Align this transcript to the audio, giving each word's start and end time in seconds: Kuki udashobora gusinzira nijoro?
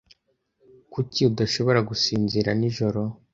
Kuki 0.93 1.19
udashobora 1.31 1.79
gusinzira 1.89 2.49
nijoro? 2.59 3.01